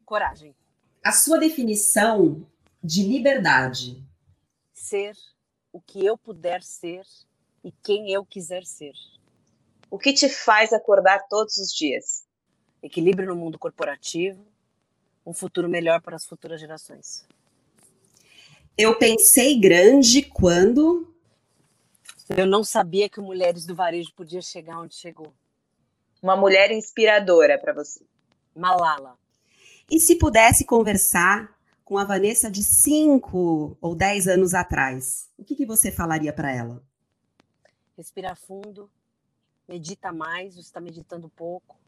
[0.04, 0.56] Coragem.
[1.04, 2.44] A sua definição
[2.82, 4.04] de liberdade?
[4.72, 5.16] Ser
[5.72, 7.06] o que eu puder ser
[7.62, 8.94] e quem eu quiser ser.
[9.88, 12.26] O que te faz acordar todos os dias?
[12.82, 14.44] Equilíbrio no mundo corporativo,
[15.24, 17.26] um futuro melhor para as futuras gerações.
[18.76, 21.14] Eu pensei grande quando.
[22.28, 25.32] Eu não sabia que mulheres do varejo podia chegar onde chegou.
[26.22, 28.04] Uma mulher inspiradora para você.
[28.54, 29.18] Malala.
[29.90, 31.54] E se pudesse conversar
[31.84, 36.50] com a Vanessa de 5 ou 10 anos atrás, o que, que você falaria para
[36.50, 36.82] ela?
[37.96, 38.90] Respira fundo,
[39.68, 41.78] medita mais, você está meditando pouco,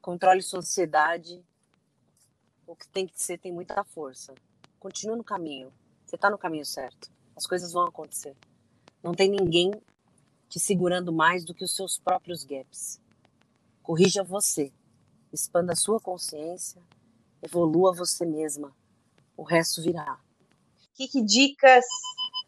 [0.00, 1.42] controle sua ansiedade.
[2.66, 4.34] O que tem que ser tem muita força.
[4.78, 5.72] Continue no caminho.
[6.04, 7.10] Você está no caminho certo.
[7.36, 8.36] As coisas vão acontecer.
[9.02, 9.70] Não tem ninguém
[10.48, 13.00] te segurando mais do que os seus próprios gaps.
[13.82, 14.72] Corrija você.
[15.32, 16.80] Expanda a sua consciência.
[17.42, 18.74] Evolua você mesma.
[19.36, 20.18] O resto virá.
[20.94, 21.84] Que, que dicas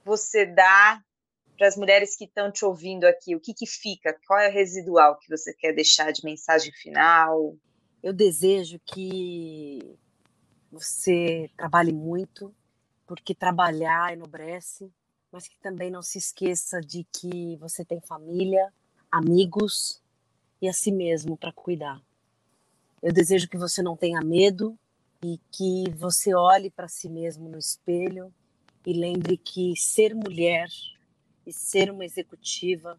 [0.05, 1.03] você dá
[1.59, 3.35] para as mulheres que estão te ouvindo aqui?
[3.35, 4.19] O que, que fica?
[4.27, 7.57] Qual é o residual que você quer deixar de mensagem final?
[8.03, 9.99] Eu desejo que
[10.79, 12.55] você trabalhe muito,
[13.07, 14.93] porque trabalhar enobrece,
[15.33, 18.73] mas que também não se esqueça de que você tem família,
[19.11, 20.03] amigos
[20.61, 22.01] e a si mesmo para cuidar.
[23.03, 24.79] Eu desejo que você não tenha medo
[25.23, 28.33] e que você olhe para si mesmo no espelho
[28.85, 30.69] e lembre que ser mulher
[31.47, 32.99] e ser uma executiva,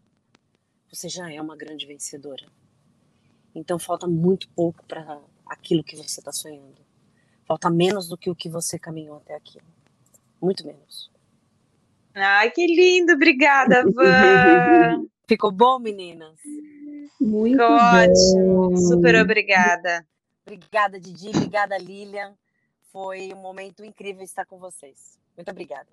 [0.90, 2.46] você já é uma grande vencedora.
[3.54, 6.87] Então falta muito pouco para aquilo que você está sonhando.
[7.48, 9.58] Falta menos do que o que você caminhou até aqui
[10.40, 11.10] muito menos.
[12.14, 15.06] Ai, que lindo, obrigada, Van.
[15.26, 16.38] Ficou bom, meninas?
[17.20, 20.06] Muito Ficou ótimo, super obrigada.
[20.46, 22.34] Obrigada, Didi, obrigada, Lilian.
[22.90, 25.18] Foi um momento incrível estar com vocês.
[25.36, 25.88] Muito obrigada.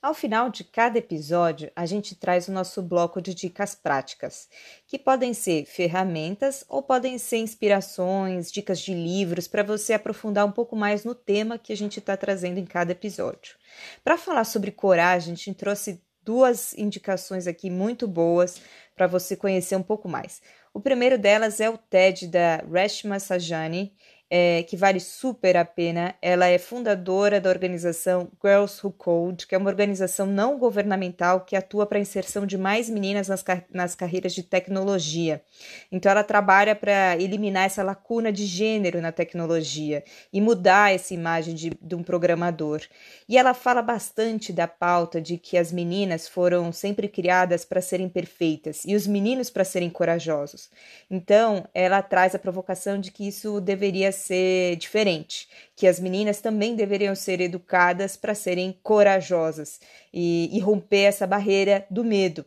[0.00, 4.48] Ao final de cada episódio, a gente traz o nosso bloco de dicas práticas,
[4.86, 10.52] que podem ser ferramentas ou podem ser inspirações, dicas de livros para você aprofundar um
[10.52, 13.56] pouco mais no tema que a gente está trazendo em cada episódio.
[14.04, 18.60] Para falar sobre coragem, a gente trouxe duas indicações aqui muito boas
[18.94, 20.40] para você conhecer um pouco mais.
[20.72, 23.92] O primeiro delas é o TED da Reshma Sajani,
[24.30, 26.14] é, que vale super a pena.
[26.20, 31.56] Ela é fundadora da organização Girls Who Code, que é uma organização não governamental que
[31.56, 35.42] atua para a inserção de mais meninas nas, nas carreiras de tecnologia.
[35.90, 41.54] Então, ela trabalha para eliminar essa lacuna de gênero na tecnologia e mudar essa imagem
[41.54, 42.82] de, de um programador.
[43.28, 48.08] E ela fala bastante da pauta de que as meninas foram sempre criadas para serem
[48.08, 50.70] perfeitas e os meninos para serem corajosos.
[51.10, 56.76] Então, ela traz a provocação de que isso deveria ser diferente, que as meninas também
[56.76, 59.80] deveriam ser educadas para serem corajosas
[60.12, 62.44] e, e romper essa barreira do medo.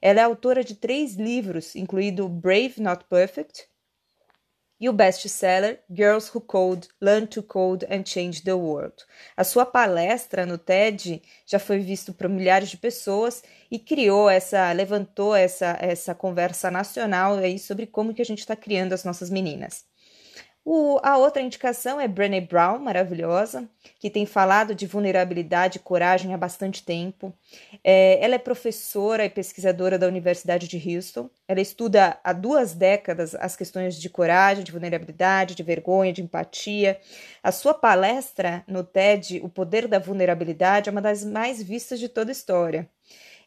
[0.00, 3.66] Ela é autora de três livros, incluindo Brave Not Perfect,
[4.82, 8.96] e o best-seller Girls Who Code, Learn to Code and Change the World.
[9.36, 14.72] A sua palestra no TED já foi visto por milhares de pessoas e criou essa,
[14.72, 19.30] levantou essa, essa conversa nacional aí sobre como que a gente está criando as nossas
[19.30, 19.84] meninas.
[20.64, 26.32] O, a outra indicação é Brené Brown, maravilhosa, que tem falado de vulnerabilidade e coragem
[26.32, 27.34] há bastante tempo.
[27.82, 31.28] É, ela é professora e pesquisadora da Universidade de Houston.
[31.48, 37.00] Ela estuda há duas décadas as questões de coragem, de vulnerabilidade, de vergonha, de empatia.
[37.42, 42.08] A sua palestra no TED, O Poder da Vulnerabilidade, é uma das mais vistas de
[42.08, 42.88] toda a história.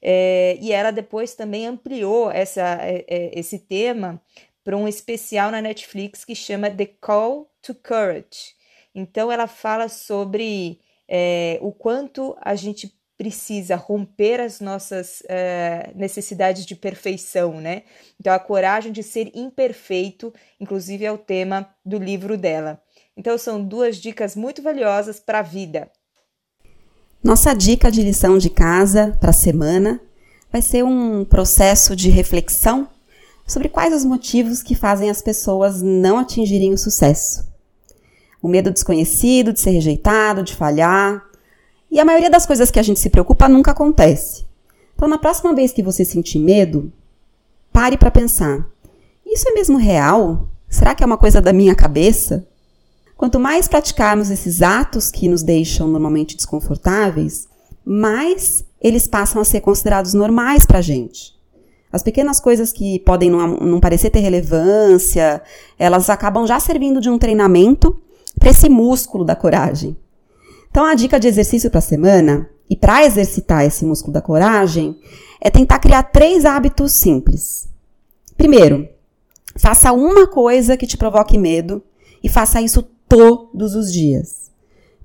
[0.02, 4.22] É, e ela depois também ampliou essa, é, é, esse tema
[4.66, 8.56] para um especial na Netflix que chama The Call to Courage.
[8.96, 16.66] Então, ela fala sobre é, o quanto a gente precisa romper as nossas é, necessidades
[16.66, 17.84] de perfeição, né?
[18.20, 22.82] Então, a coragem de ser imperfeito, inclusive, é o tema do livro dela.
[23.16, 25.92] Então, são duas dicas muito valiosas para a vida.
[27.24, 30.02] Nossa dica de lição de casa para a semana
[30.52, 32.90] vai ser um processo de reflexão
[33.46, 37.48] sobre quais os motivos que fazem as pessoas não atingirem o sucesso.
[38.42, 41.24] O medo desconhecido, de ser rejeitado, de falhar.
[41.92, 44.46] E a maioria das coisas que a gente se preocupa nunca acontece.
[44.96, 46.92] Então, na próxima vez que você sentir medo,
[47.72, 48.66] pare para pensar:
[49.26, 50.48] isso é mesmo real?
[50.70, 52.48] Será que é uma coisa da minha cabeça?
[53.18, 57.48] Quanto mais praticarmos esses atos que nos deixam normalmente desconfortáveis,
[57.84, 61.35] mais eles passam a ser considerados normais para a gente.
[61.92, 65.42] As pequenas coisas que podem não, não parecer ter relevância,
[65.80, 68.00] elas acabam já servindo de um treinamento
[68.38, 69.96] para esse músculo da coragem.
[70.70, 75.00] Então, a dica de exercício para a semana, e para exercitar esse músculo da coragem,
[75.40, 77.70] é tentar criar três hábitos simples.
[78.36, 78.88] Primeiro,
[79.56, 81.82] faça uma coisa que te provoque medo
[82.24, 84.52] e faça isso todos os dias.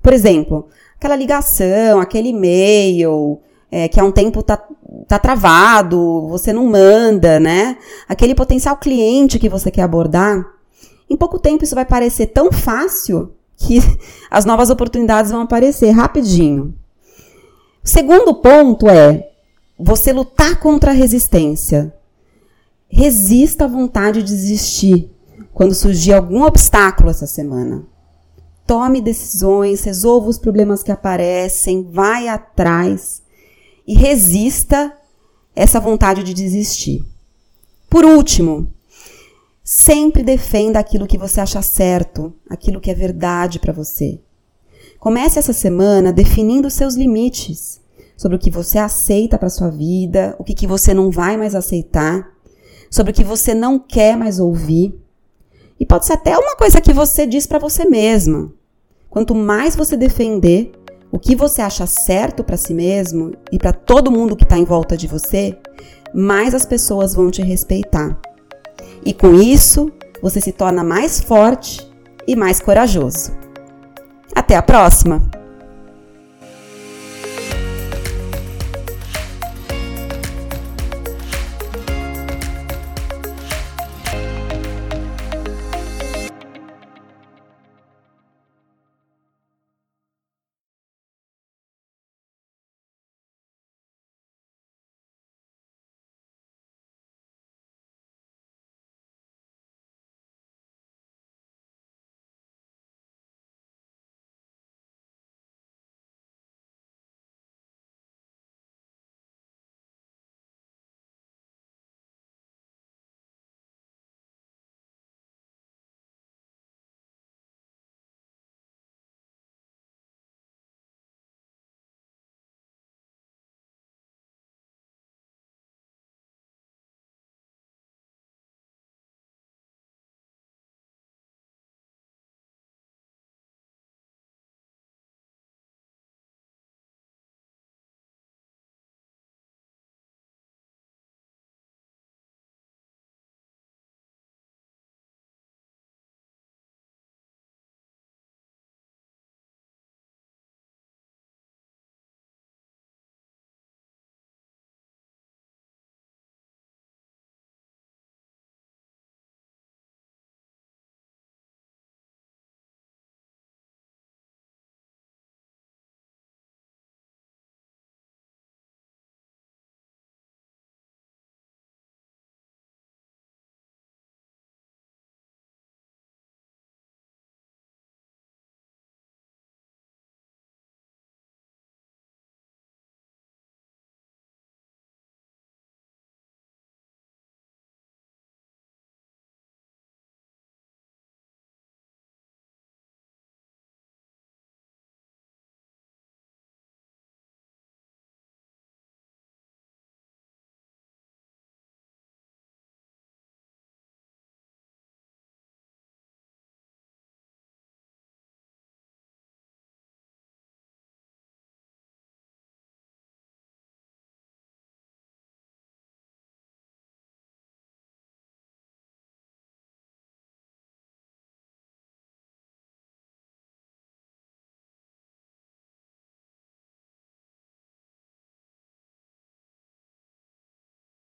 [0.03, 3.39] Por exemplo, aquela ligação, aquele e-mail,
[3.71, 4.63] é, que há um tempo tá,
[5.07, 7.77] tá travado, você não manda, né?
[8.09, 10.45] Aquele potencial cliente que você quer abordar.
[11.09, 13.79] Em pouco tempo isso vai parecer tão fácil que
[14.31, 16.75] as novas oportunidades vão aparecer rapidinho.
[17.83, 19.31] O segundo ponto é
[19.79, 21.95] você lutar contra a resistência.
[22.89, 25.11] Resista à vontade de desistir
[25.55, 27.85] quando surgir algum obstáculo essa semana.
[28.67, 33.23] Tome decisões, resolva os problemas que aparecem, vai atrás
[33.91, 34.97] e resista
[35.53, 37.05] essa vontade de desistir.
[37.89, 38.73] Por último,
[39.65, 44.21] sempre defenda aquilo que você acha certo, aquilo que é verdade para você.
[45.01, 47.81] Comece essa semana definindo seus limites
[48.17, 51.57] sobre o que você aceita para sua vida, o que, que você não vai mais
[51.57, 52.31] aceitar,
[52.89, 54.95] sobre o que você não quer mais ouvir.
[55.81, 58.53] E pode ser até uma coisa que você diz para você mesma.
[59.09, 60.71] Quanto mais você defender,
[61.13, 64.65] o que você acha certo para si mesmo e para todo mundo que está em
[64.65, 65.59] volta de você,
[66.15, 68.17] mais as pessoas vão te respeitar.
[69.05, 69.91] E com isso,
[70.23, 71.89] você se torna mais forte
[72.27, 73.33] e mais corajoso.
[74.35, 75.40] Até a próxima!